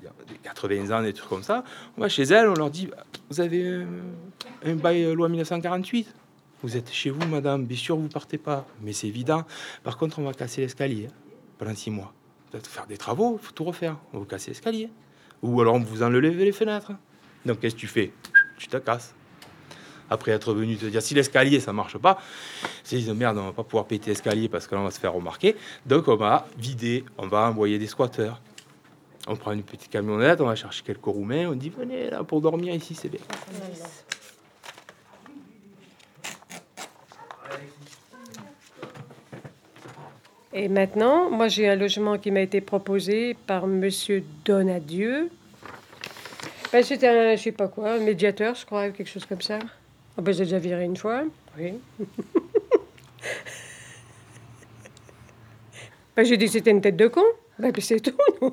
[0.01, 1.65] il y a des 80 ans, des trucs comme ça,
[1.99, 2.89] on va chez elles, on leur dit,
[3.29, 3.85] vous avez euh,
[4.65, 6.15] un bail euh, loi 1948
[6.63, 8.67] Vous êtes chez vous, madame, bien sûr, vous partez pas.
[8.83, 9.45] Mais c'est évident.
[9.83, 11.09] Par contre, on va casser l'escalier
[11.59, 12.13] pendant six mois.
[12.53, 13.97] Allez faire des travaux, faut tout refaire.
[14.13, 14.91] On va casser l'escalier.
[15.43, 16.93] Ou alors on vous enlève les fenêtres.
[17.45, 18.13] Donc qu'est-ce que tu fais?
[18.59, 19.15] Tu te casses.
[20.11, 22.21] Après être venu te dire si l'escalier ça marche pas,
[22.85, 25.01] c'est disent merde, on va pas pouvoir péter l'escalier parce que là on va se
[25.01, 25.57] faire remarquer.
[25.87, 28.41] Donc on va vider, on va envoyer des squatteurs.
[29.27, 32.41] On prend une petite camionnette, on va chercher quelques Roumains, on dit venez là pour
[32.41, 33.21] dormir ici, c'est bien.
[40.55, 45.31] Et maintenant, moi j'ai un logement qui m'a été proposé par Monsieur Donadieu.
[46.73, 49.59] Ben, C'était un, je sais pas quoi, un médiateur, je crois, quelque chose comme ça.
[50.19, 51.23] Ah ben, j'ai déjà viré une fois,
[51.59, 51.73] oui.
[56.17, 57.25] ben, j'ai dit que c'était une tête de con.
[57.59, 58.51] Ben, puis c'est tout, que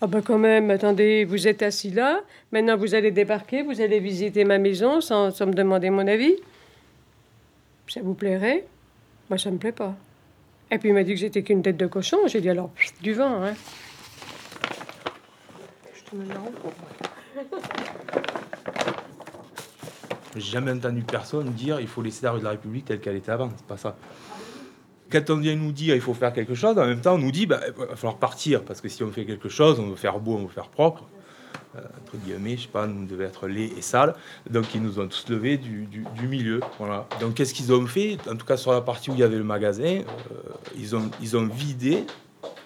[0.00, 2.20] Ah ben quand même, attendez, vous êtes assis là,
[2.52, 6.36] maintenant vous allez débarquer, vous allez visiter ma maison sans me demander mon avis.
[7.88, 8.66] Ça vous plairait?
[9.28, 9.94] Moi, ça me plaît pas.
[10.70, 12.18] Et puis il m'a dit que j'étais qu'une tête de cochon.
[12.26, 13.54] J'ai dit alors, pff, du vent, hein.
[15.94, 16.40] Je te mets là
[20.34, 23.16] J'ai jamais entendu personne dire il faut laisser la rue de la République telle qu'elle
[23.16, 23.50] était avant.
[23.56, 23.96] C'est pas ça.
[25.10, 27.32] Quand on vient nous dire il faut faire quelque chose, en même temps on nous
[27.32, 29.96] dit bah, il va falloir partir parce que si on fait quelque chose, on veut
[29.96, 31.04] faire beau, on veut faire propre.
[31.76, 34.14] Euh, entre guillemets, je sais pas, nous devait être laid et sale.
[34.48, 35.88] Donc ils nous ont tous levés du,
[36.28, 36.60] milieu.
[36.78, 37.06] Voilà.
[37.20, 38.18] Donc qu'est-ce qu'ils ont fait?
[38.30, 40.02] En tout cas sur la partie où il y avait le magasin, euh,
[40.76, 42.04] ils, ont, ils ont vidé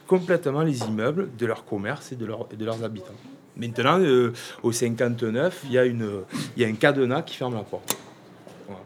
[0.06, 3.14] complètement les immeubles de leur commerce et de, leurs habitants.
[3.56, 7.96] Maintenant, euh, au 59, il y, y a un cadenas qui ferme la porte.
[8.66, 8.82] Voilà.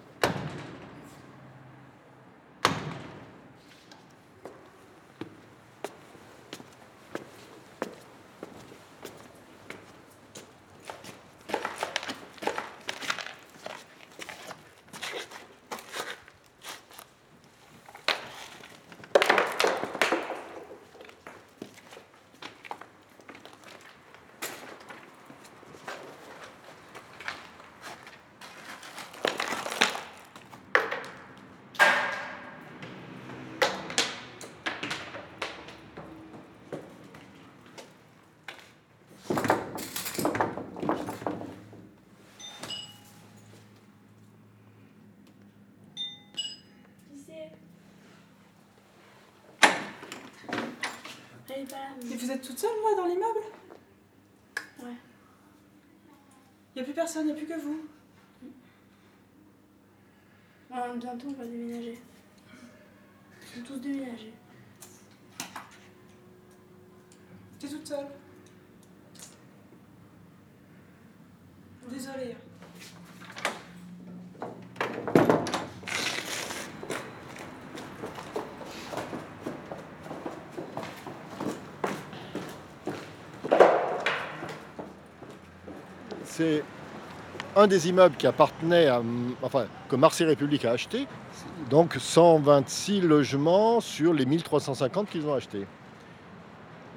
[52.11, 53.41] Et vous êtes toute seule, moi, dans l'immeuble
[54.83, 54.95] Ouais.
[56.75, 57.81] Il n'y a plus personne, il n'y a plus que vous.
[60.75, 62.03] Bientôt, on va déménager.
[63.41, 64.35] Ils sont tous déménagés.
[67.61, 68.07] T'es toute seule.
[71.89, 72.37] Désolée.
[86.25, 86.65] C'est
[87.57, 89.03] un des immeubles qui appartenait à.
[89.43, 91.07] Enfin, que Marseille République a acheté.
[91.71, 95.67] Donc 126 logements sur les 1350 qu'ils ont achetés.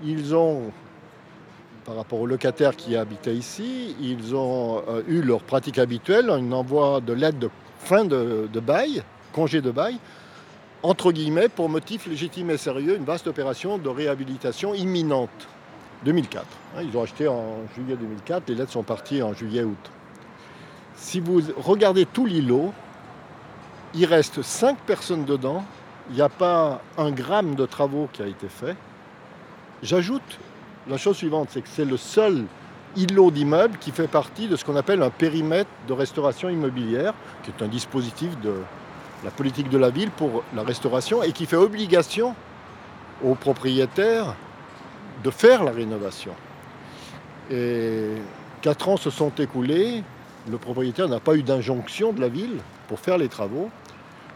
[0.04, 0.72] Ils ont,
[1.86, 6.52] par rapport aux locataires qui habitaient ici, ils ont euh, eu leur pratique habituelle, un
[6.52, 9.98] envoi de lettre de fin de, de bail, congé de bail,
[10.84, 15.48] entre guillemets, pour motif légitime et sérieux, une vaste opération de réhabilitation imminente.
[16.06, 16.46] 2004.
[16.76, 19.92] hein, Ils ont acheté en juillet 2004, les lettres sont parties en juillet-août.
[20.98, 22.74] Si vous regardez tout l'îlot,
[23.94, 25.64] il reste 5 personnes dedans,
[26.10, 28.76] il n'y a pas un gramme de travaux qui a été fait.
[29.84, 30.40] J'ajoute
[30.90, 32.46] la chose suivante, c'est que c'est le seul
[32.96, 37.52] îlot d'immeuble qui fait partie de ce qu'on appelle un périmètre de restauration immobilière, qui
[37.52, 38.56] est un dispositif de
[39.24, 42.34] la politique de la ville pour la restauration et qui fait obligation
[43.24, 44.34] aux propriétaires
[45.24, 46.34] de faire la rénovation.
[47.52, 48.10] Et
[48.62, 50.04] quatre ans se sont écoulés,
[50.50, 53.70] le propriétaire n'a pas eu d'injonction de la ville pour faire les travaux.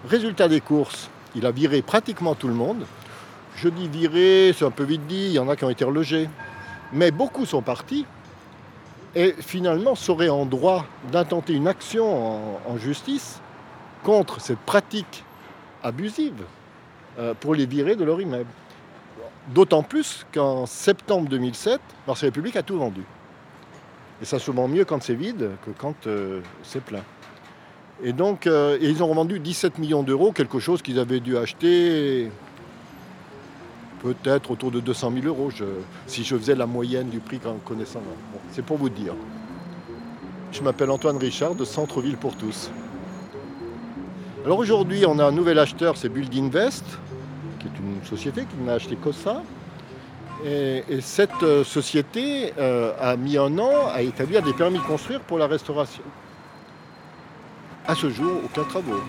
[0.08, 2.86] Résultat des courses, il a viré pratiquement tout le monde.
[3.56, 5.86] Je dis viré, c'est un peu vite dit, il y en a qui ont été
[5.86, 6.30] relogés.
[6.94, 8.06] Mais beaucoup sont partis
[9.16, 13.42] et finalement seraient en droit d'intenter une action en, justice
[14.04, 15.24] contre cette pratique
[15.84, 16.44] abusive
[17.20, 18.50] euh, pour les virer de leur immeuble.
[19.50, 23.04] D'autant plus qu'en septembre 2007, Marseille République a tout vendu.
[24.22, 27.02] Et ça se vend mieux quand c'est vide que quand euh, c'est plein.
[28.04, 32.32] Et donc, euh, ils ont revendu 17 millions d'euros, quelque chose qu'ils avaient dû acheter
[34.02, 35.52] peut-être autour de 200 000 euros,
[36.08, 38.02] si je faisais la moyenne du prix qu'en connaissant.
[38.52, 39.14] C'est pour vous dire.
[40.52, 42.72] Je m'appelle Antoine Richard de Centre-Ville pour tous.
[44.44, 46.84] Alors aujourd'hui, on a un nouvel acheteur, c'est Buildinvest,
[47.60, 49.44] qui est une société qui n'a acheté que ça.
[50.46, 54.84] Et, et cette euh, société euh, a mis un an à établir des permis de
[54.84, 56.04] construire pour la restauration.
[57.88, 59.02] À ce jour, aucun travaux.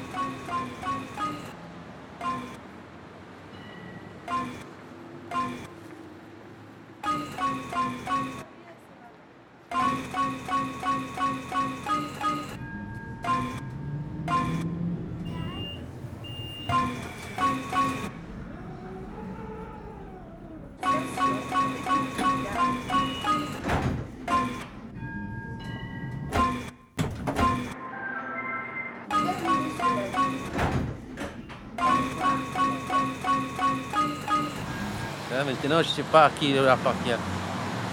[35.34, 37.10] Hein, maintenant, je ne sais pas à qui il appartient.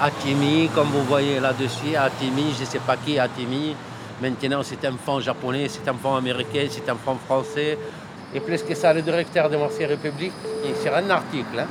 [0.01, 3.75] Atimi, comme vous voyez là-dessus, Atimi, je ne sais pas qui Atimi.
[4.21, 7.77] Maintenant, c'est un fonds japonais, c'est un fonds américain, c'est un fonds français.
[8.33, 10.33] Et plus que ça, le directeur de Marseille République,
[10.65, 11.67] il- sur un article, hein,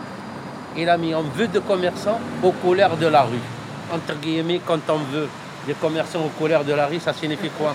[0.77, 3.41] il a mis en vue de commerçants aux couleurs de la rue.
[3.93, 5.29] Entre guillemets, quand on veut
[5.67, 7.75] des commerçants aux couleurs de la rue, ça signifie quoi?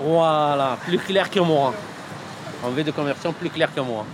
[0.00, 1.74] Voilà, plus clair que moi.
[2.64, 4.04] En vue de commerçants plus clair que moi.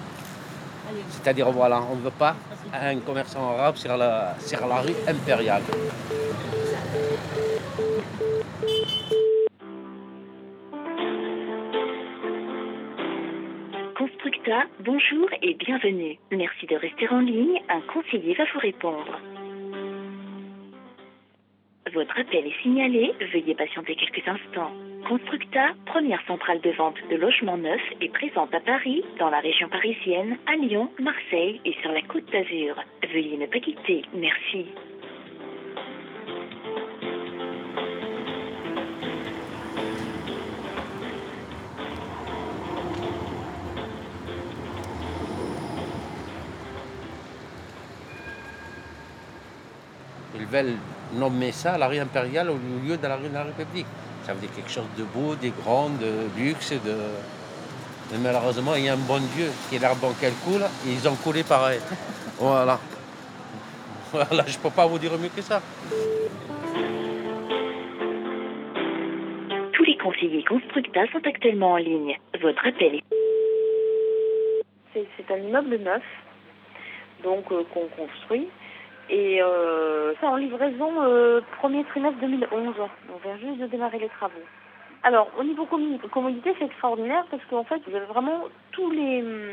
[1.10, 2.34] C'est-à-dire, voilà, on ne veut pas
[2.72, 4.34] un commerçant arabe sur la
[4.82, 5.62] rue impériale.
[14.80, 16.16] Bonjour et bienvenue.
[16.30, 19.20] Merci de rester en ligne, un conseiller va vous répondre.
[21.92, 24.72] Votre appel est signalé, veuillez patienter quelques instants.
[25.08, 29.68] Constructa, première centrale de vente de logements neufs, est présente à Paris, dans la région
[29.68, 32.76] parisienne, à Lyon, Marseille et sur la côte d'Azur.
[33.12, 34.66] Veuillez ne pas quitter, merci.
[50.44, 50.76] Ils veulent
[51.14, 53.86] nommer ça la rue impériale au lieu de la rue de la République.
[54.24, 56.72] Ça veut dire quelque chose de beau, de grand, de luxe.
[56.72, 56.94] De...
[58.12, 61.08] Mais malheureusement, il y a un bon Dieu qui est l'arbre qu'elle coule, et ils
[61.08, 61.80] ont coulé pareil.
[62.38, 62.80] Voilà.
[64.10, 65.62] Voilà, je ne peux pas vous dire mieux que ça.
[69.72, 72.18] Tous les conseillers Constructa sont actuellement en ligne.
[72.42, 73.04] Votre appel est...
[74.92, 76.02] C'est c'est un immeuble neuf,
[77.22, 78.48] donc euh, qu'on construit.
[79.10, 82.74] Et euh, c'est en livraison euh, premier trimestre 2011.
[83.12, 84.32] On vient juste de démarrer les travaux.
[85.02, 89.50] Alors, au niveau commodité, c'est extraordinaire parce qu'en fait, vous avez vraiment tous les, hum,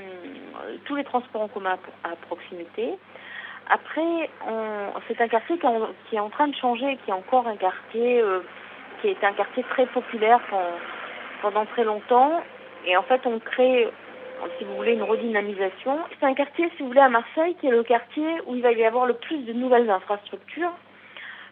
[0.85, 2.93] tous les transports en commun à, proximité.
[3.69, 4.29] Après,
[5.07, 5.67] c'est un quartier qui,
[6.09, 8.39] qui est en train de changer, qui est encore un quartier euh,
[9.01, 10.39] qui est un quartier très populaire
[11.41, 12.41] pendant très longtemps.
[12.85, 13.87] Et en fait, on crée,
[14.57, 15.99] si vous voulez, une redynamisation.
[16.19, 18.71] C'est un quartier, si vous voulez, à Marseille, qui est le quartier où il va
[18.71, 20.73] y avoir le plus de nouvelles infrastructures.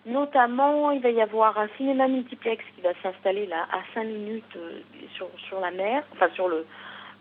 [0.06, 4.56] Notamment, il va y avoir un cinéma multiplex qui va s'installer là à 5 minutes
[4.56, 4.80] euh,
[5.16, 6.66] sur, sur la mer, enfin sur le,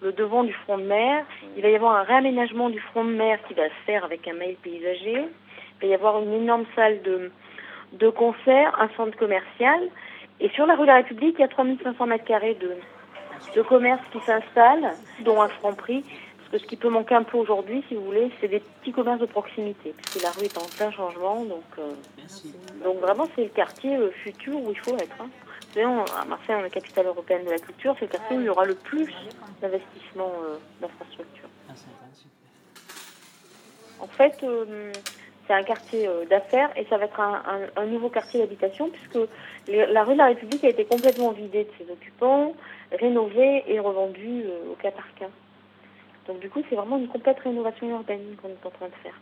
[0.00, 1.24] le devant du front de mer.
[1.56, 4.26] Il va y avoir un réaménagement du front de mer qui va se faire avec
[4.28, 5.24] un mail paysager.
[5.26, 7.30] Il va y avoir une énorme salle de,
[7.92, 9.80] de concert, un centre commercial.
[10.40, 12.76] Et sur la rue de la République, il y a 3500 mètres carrés de,
[13.54, 16.04] de commerce qui s'installent, dont un franc prix.
[16.38, 18.92] Parce que ce qui peut manquer un peu aujourd'hui, si vous voulez, c'est des petits
[18.92, 21.44] commerces de proximité, puisque la rue est en plein changement.
[21.44, 21.92] Donc, euh,
[22.84, 25.14] donc vraiment, c'est le quartier euh, futur où il faut être.
[25.20, 25.28] hein.
[25.68, 27.94] Vous savez, on- à Marseille, on est capitale européenne de la culture.
[27.98, 29.12] C'est le quartier où il y aura le plus
[29.60, 31.48] d'investissements euh, d'infrastructures.
[34.00, 34.92] En fait, euh,
[35.46, 39.28] c'est un quartier d'affaires et ça va être un, un- un nouveau quartier d'habitation puisque
[39.66, 42.54] les- la rue de la République a été complètement vidée de ses occupants,
[42.92, 45.30] rénovée et revendue euh, au cas par cas.
[46.26, 49.14] Donc du coup, c'est vraiment une complète rénovation urbaine qu'on est en train de faire.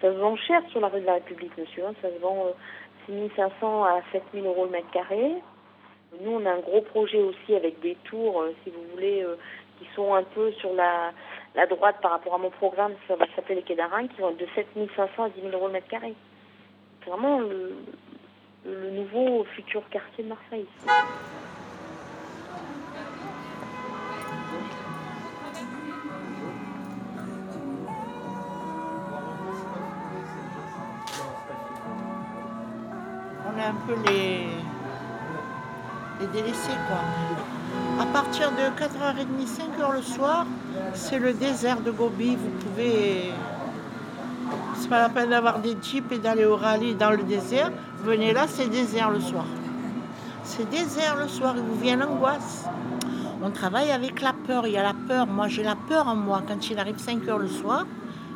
[0.00, 1.86] Ça se vend cher sur la rue de la République, monsieur.
[1.86, 1.94] hein.
[2.02, 2.52] Ça se vend euh,
[3.06, 5.32] 6500 à 7000 euros le mètre carré.
[6.20, 9.36] Nous, on a un gros projet aussi avec des tours, euh, si vous voulez, euh,
[9.78, 11.12] qui sont un peu sur la,
[11.66, 12.92] droite par rapport à mon programme.
[13.08, 15.68] Ça va s'appeler les Quais d'Arin, qui vont être de 7500 à 10 000 euros
[15.68, 16.14] le mètre carré.
[17.02, 17.76] C'est vraiment le,
[18.90, 20.66] nouveau futur quartier de Marseille.
[33.62, 34.46] Un peu les,
[36.20, 38.02] les quoi.
[38.02, 40.46] À partir de 4h30, 5h le soir,
[40.94, 42.36] c'est le désert de Gobi.
[42.36, 43.32] Vous pouvez.
[44.76, 47.70] C'est pas la peine d'avoir des jeeps et d'aller au rallye dans le désert.
[48.02, 49.44] Venez là, c'est désert le soir.
[50.44, 52.66] C'est désert le soir, il vous vient l'angoisse.
[53.44, 55.26] On travaille avec la peur, il y a la peur.
[55.26, 56.42] Moi, j'ai la peur en moi.
[56.46, 57.86] Quand il arrive 5 heures le soir,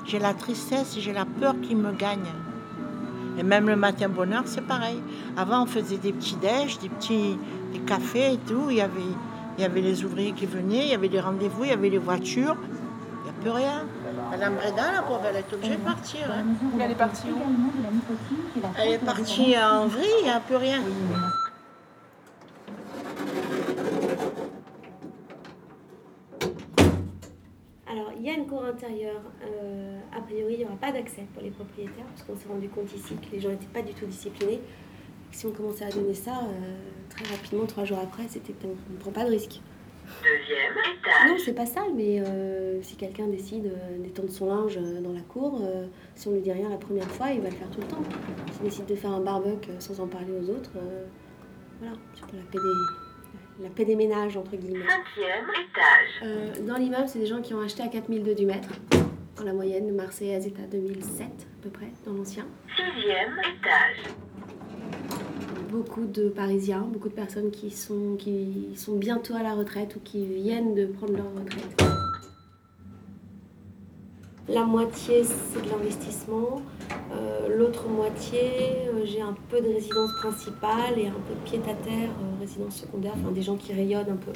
[0.05, 2.31] j'ai la tristesse, j'ai la peur qui me gagne.
[3.39, 5.01] Et même le matin bonheur, c'est pareil.
[5.37, 7.39] Avant, on faisait des petits déj, des petits
[7.73, 8.67] des cafés et tout.
[8.71, 9.01] Il y, avait,
[9.59, 11.91] il y avait les ouvriers qui venaient, il y avait des rendez-vous, il y avait
[11.91, 12.57] les voitures.
[13.21, 13.85] Il n'y a plus rien.
[14.31, 16.21] Madame Breda, la pauvre, elle est obligée de partir.
[16.31, 16.45] hein.
[16.81, 17.39] Elle est partie où?
[18.79, 20.81] Elle est partie en vrille, il n'y a plus rien.
[27.91, 29.21] Alors, il y a une cour intérieure.
[29.43, 32.69] euh, a priori, il n'y aura pas d'accès pour les propriétaires, parce qu'on s'est rendu
[32.69, 34.61] compte ici que les gens n'étaient pas du tout disciplinés.
[35.33, 36.77] Si on commençait à donner ça, euh,
[37.11, 39.61] très rapidement, trois jours après, c'était on ne prend pas de risque.
[40.23, 41.29] Deuxième étage.
[41.29, 45.61] Non, c'est pas sale, mais euh, si quelqu'un décide d'étendre son linge dans la cour,
[46.15, 48.03] si on lui dit rien la première fois, il va le faire tout le temps.
[48.53, 50.71] S'il décide de faire un barbecue sans en parler aux autres,
[51.81, 52.59] voilà, c'est pour la paix
[53.85, 54.85] des, ménages, entre guillemets.
[54.87, 56.23] Cinquième étage.
[56.23, 58.69] Euh, dans l'immeuble, c'est des gens qui ont acheté à 4002 du mètre.
[59.37, 62.47] Dans la moyenne, Marseille est à 2007 à peu près, dans l'ancien.
[62.75, 64.15] Sixième étage.
[65.71, 70.01] Beaucoup de Parisiens, beaucoup de personnes qui sont, qui sont bientôt à la retraite ou
[70.01, 71.86] qui viennent de prendre leur retraite.
[74.49, 76.63] La moitié, c'est de l'investissement.
[77.13, 82.11] Euh, L'autre moitié, euh, j'ai un peu de résidence principale et un peu de pied-à-terre,
[82.11, 84.31] euh, résidence secondaire, enfin des gens qui rayonnent un peu.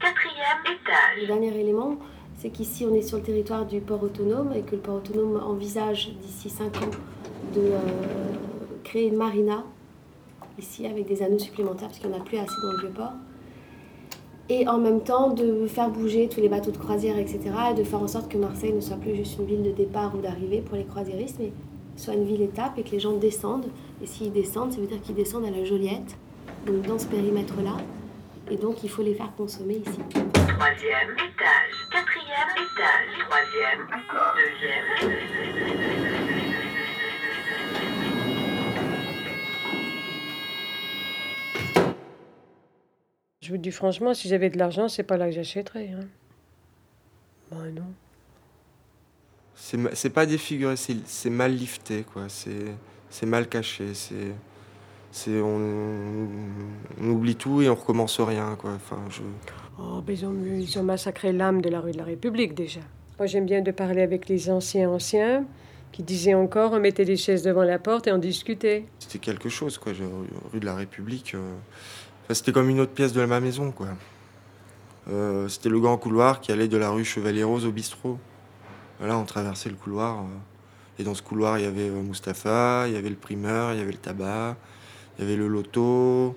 [0.00, 1.20] Quatrième étage.
[1.20, 1.96] Le dernier élément,
[2.38, 5.42] c'est qu'ici, on est sur le territoire du port autonome et que le port autonome
[5.44, 6.90] envisage d'ici 5 ans
[7.54, 7.72] de
[8.82, 9.62] créer une marina
[10.58, 12.94] ici avec des anneaux supplémentaires parce qu'il n'y en a plus assez dans le vieux
[12.94, 13.12] port.
[14.48, 17.40] Et en même temps de faire bouger tous les bateaux de croisière, etc.
[17.72, 20.14] et de faire en sorte que Marseille ne soit plus juste une ville de départ
[20.14, 21.52] ou d'arrivée pour les croisiéristes, mais
[21.96, 23.66] soit une ville étape et que les gens descendent.
[24.02, 26.16] Et s'ils descendent, ça veut dire qu'ils descendent à la Joliette,
[26.64, 27.76] donc dans ce périmètre-là.
[28.48, 29.98] Et donc il faut les faire consommer ici.
[30.12, 31.74] Troisième étage.
[31.90, 33.18] Quatrième étage.
[33.26, 33.82] Troisième.
[35.02, 36.15] Deuxième.
[43.46, 45.90] Je vous dis franchement, si j'avais de l'argent, c'est pas là que j'achèterais.
[45.94, 46.06] Hein.
[47.52, 47.84] Ben non.
[49.54, 52.24] C'est pas défiguré, c'est mal lifté, quoi.
[52.28, 52.74] C'est
[53.08, 53.94] c'est mal caché.
[53.94, 54.34] C'est
[55.12, 56.26] c'est on,
[57.00, 58.72] on oublie tout et on recommence rien, quoi.
[58.72, 59.22] Enfin, je
[59.78, 62.80] Oh, ben ils, ont, ils ont massacré l'âme de la rue de la République déjà.
[63.20, 65.44] Moi, j'aime bien de parler avec les anciens anciens
[65.92, 68.86] qui disaient encore on mettait des chaises devant la porte et on discutait.
[68.98, 69.92] c'était quelque chose, quoi.
[70.52, 71.54] Rue de la République, euh,
[72.34, 73.88] c'était comme une autre pièce de ma maison, quoi.
[75.08, 78.18] Euh, c'était le grand couloir qui allait de la rue Chevalier-Rose au bistrot.
[78.98, 80.20] Voilà, on traversait le couloir.
[80.20, 80.24] euh,
[80.98, 83.78] et dans ce couloir, il y avait euh, Mustapha, il y avait le primeur, il
[83.78, 84.56] y avait le tabac,
[85.18, 86.36] il y avait le loto.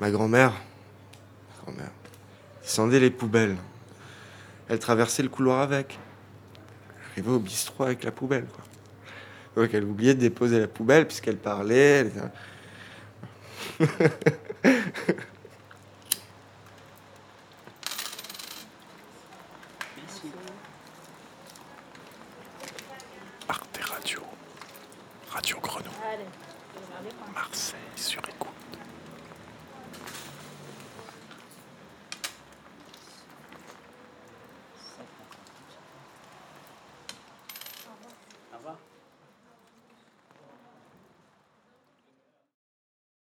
[0.00, 1.92] Ma grand-mère, ma grand-mère,
[2.62, 3.56] descendait les poubelles.
[4.68, 5.98] Elle traversait le couloir avec.
[7.16, 8.64] Elle arrivait au bistrot avec la poubelle, quoi.
[9.56, 12.06] Donc elle oubliait de déposer la poubelle puisqu'elle parlait.
[13.60, 14.08] ハハハ
[15.16, 15.29] ハ。